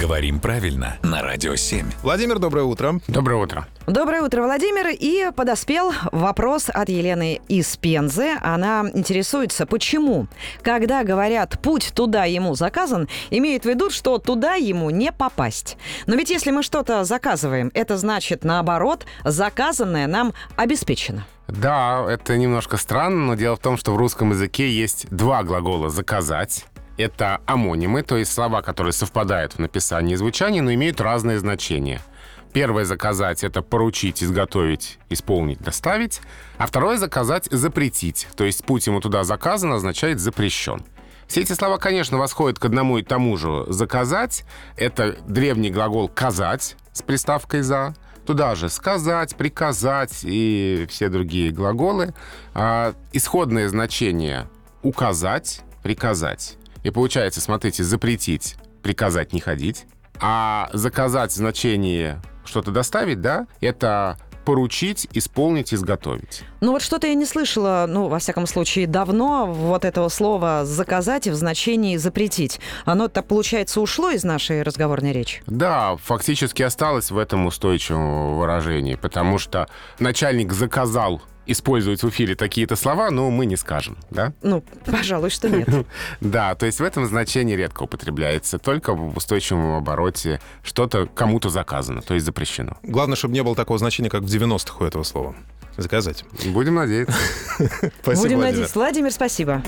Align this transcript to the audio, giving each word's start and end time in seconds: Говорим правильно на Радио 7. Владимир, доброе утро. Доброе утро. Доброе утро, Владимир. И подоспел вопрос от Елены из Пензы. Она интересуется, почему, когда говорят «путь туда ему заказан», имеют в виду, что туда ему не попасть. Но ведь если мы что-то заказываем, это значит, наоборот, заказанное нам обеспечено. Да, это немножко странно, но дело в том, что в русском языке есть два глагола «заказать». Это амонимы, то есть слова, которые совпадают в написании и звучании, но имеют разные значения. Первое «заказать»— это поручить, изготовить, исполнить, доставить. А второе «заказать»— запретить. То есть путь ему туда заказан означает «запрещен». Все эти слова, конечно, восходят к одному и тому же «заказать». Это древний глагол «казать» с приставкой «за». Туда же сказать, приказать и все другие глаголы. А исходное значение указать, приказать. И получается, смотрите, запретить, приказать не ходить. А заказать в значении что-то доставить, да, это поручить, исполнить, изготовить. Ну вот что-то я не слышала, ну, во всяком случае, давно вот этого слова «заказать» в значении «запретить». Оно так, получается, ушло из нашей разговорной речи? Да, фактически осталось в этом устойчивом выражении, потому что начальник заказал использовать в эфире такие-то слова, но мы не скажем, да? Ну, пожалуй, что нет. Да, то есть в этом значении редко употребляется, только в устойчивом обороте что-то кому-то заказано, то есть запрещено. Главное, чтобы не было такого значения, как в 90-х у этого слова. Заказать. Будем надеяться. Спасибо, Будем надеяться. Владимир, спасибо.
Говорим 0.00 0.40
правильно 0.40 0.98
на 1.02 1.22
Радио 1.22 1.54
7. 1.54 1.86
Владимир, 2.02 2.40
доброе 2.40 2.64
утро. 2.64 3.00
Доброе 3.06 3.36
утро. 3.36 3.68
Доброе 3.86 4.22
утро, 4.22 4.42
Владимир. 4.42 4.88
И 4.88 5.30
подоспел 5.34 5.92
вопрос 6.10 6.68
от 6.68 6.88
Елены 6.88 7.40
из 7.48 7.76
Пензы. 7.76 8.32
Она 8.42 8.90
интересуется, 8.92 9.66
почему, 9.66 10.26
когда 10.62 11.04
говорят 11.04 11.60
«путь 11.62 11.92
туда 11.94 12.24
ему 12.24 12.54
заказан», 12.54 13.08
имеют 13.30 13.64
в 13.64 13.68
виду, 13.68 13.88
что 13.88 14.18
туда 14.18 14.54
ему 14.54 14.90
не 14.90 15.12
попасть. 15.12 15.76
Но 16.06 16.16
ведь 16.16 16.30
если 16.30 16.50
мы 16.50 16.64
что-то 16.64 17.04
заказываем, 17.04 17.70
это 17.72 17.96
значит, 17.96 18.42
наоборот, 18.42 19.06
заказанное 19.24 20.08
нам 20.08 20.34
обеспечено. 20.56 21.24
Да, 21.46 22.04
это 22.08 22.36
немножко 22.36 22.78
странно, 22.78 23.26
но 23.26 23.34
дело 23.34 23.56
в 23.56 23.60
том, 23.60 23.76
что 23.76 23.92
в 23.92 23.96
русском 23.96 24.30
языке 24.30 24.70
есть 24.70 25.06
два 25.10 25.44
глагола 25.44 25.88
«заказать». 25.88 26.64
Это 26.96 27.40
амонимы, 27.46 28.02
то 28.02 28.16
есть 28.16 28.32
слова, 28.32 28.62
которые 28.62 28.92
совпадают 28.92 29.54
в 29.54 29.58
написании 29.58 30.14
и 30.14 30.16
звучании, 30.16 30.60
но 30.60 30.72
имеют 30.72 31.00
разные 31.00 31.38
значения. 31.38 32.00
Первое 32.52 32.84
«заказать»— 32.84 33.42
это 33.42 33.62
поручить, 33.62 34.22
изготовить, 34.22 35.00
исполнить, 35.10 35.58
доставить. 35.58 36.20
А 36.56 36.66
второе 36.68 36.98
«заказать»— 36.98 37.48
запретить. 37.50 38.28
То 38.36 38.44
есть 38.44 38.64
путь 38.64 38.86
ему 38.86 39.00
туда 39.00 39.24
заказан 39.24 39.72
означает 39.72 40.20
«запрещен». 40.20 40.84
Все 41.26 41.40
эти 41.40 41.52
слова, 41.52 41.78
конечно, 41.78 42.16
восходят 42.16 42.60
к 42.60 42.64
одному 42.64 42.98
и 42.98 43.02
тому 43.02 43.36
же 43.36 43.64
«заказать». 43.66 44.44
Это 44.76 45.16
древний 45.26 45.70
глагол 45.70 46.08
«казать» 46.08 46.76
с 46.92 47.02
приставкой 47.02 47.62
«за». 47.62 47.94
Туда 48.24 48.54
же 48.54 48.70
сказать, 48.70 49.34
приказать 49.36 50.20
и 50.22 50.86
все 50.88 51.08
другие 51.08 51.50
глаголы. 51.50 52.14
А 52.54 52.94
исходное 53.12 53.68
значение 53.68 54.48
указать, 54.82 55.62
приказать. 55.82 56.56
И 56.84 56.90
получается, 56.90 57.40
смотрите, 57.40 57.82
запретить, 57.82 58.54
приказать 58.82 59.32
не 59.32 59.40
ходить. 59.40 59.86
А 60.20 60.70
заказать 60.72 61.32
в 61.32 61.34
значении 61.34 62.16
что-то 62.44 62.70
доставить, 62.70 63.20
да, 63.20 63.48
это 63.60 64.16
поручить, 64.44 65.08
исполнить, 65.12 65.72
изготовить. 65.72 66.42
Ну 66.60 66.72
вот 66.72 66.82
что-то 66.82 67.06
я 67.06 67.14
не 67.14 67.24
слышала, 67.24 67.86
ну, 67.88 68.08
во 68.08 68.18
всяком 68.18 68.46
случае, 68.46 68.86
давно 68.86 69.46
вот 69.46 69.84
этого 69.84 70.08
слова 70.08 70.64
«заказать» 70.64 71.26
в 71.26 71.34
значении 71.34 71.96
«запретить». 71.96 72.60
Оно 72.84 73.08
так, 73.08 73.26
получается, 73.26 73.80
ушло 73.80 74.10
из 74.10 74.22
нашей 74.22 74.62
разговорной 74.62 75.12
речи? 75.12 75.42
Да, 75.46 75.96
фактически 75.96 76.62
осталось 76.62 77.10
в 77.10 77.18
этом 77.18 77.46
устойчивом 77.46 78.36
выражении, 78.36 78.94
потому 78.96 79.38
что 79.38 79.68
начальник 79.98 80.52
заказал 80.52 81.22
использовать 81.46 82.02
в 82.02 82.08
эфире 82.08 82.34
такие-то 82.34 82.76
слова, 82.76 83.10
но 83.10 83.30
мы 83.30 83.46
не 83.46 83.56
скажем, 83.56 83.96
да? 84.10 84.32
Ну, 84.42 84.62
пожалуй, 84.84 85.30
что 85.30 85.48
нет. 85.48 85.68
Да, 86.20 86.54
то 86.54 86.66
есть 86.66 86.80
в 86.80 86.82
этом 86.82 87.06
значении 87.06 87.54
редко 87.54 87.82
употребляется, 87.82 88.58
только 88.58 88.94
в 88.94 89.16
устойчивом 89.16 89.76
обороте 89.76 90.40
что-то 90.62 91.06
кому-то 91.06 91.48
заказано, 91.48 92.02
то 92.02 92.14
есть 92.14 92.26
запрещено. 92.26 92.76
Главное, 92.82 93.16
чтобы 93.16 93.34
не 93.34 93.42
было 93.42 93.54
такого 93.54 93.78
значения, 93.78 94.10
как 94.10 94.22
в 94.22 94.26
90-х 94.26 94.84
у 94.84 94.86
этого 94.86 95.02
слова. 95.02 95.34
Заказать. 95.76 96.24
Будем 96.46 96.74
надеяться. 96.74 97.14
Спасибо, 98.02 98.22
Будем 98.22 98.40
надеяться. 98.40 98.78
Владимир, 98.78 99.10
спасибо. 99.10 99.62